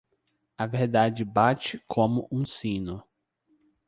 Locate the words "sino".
2.43-3.03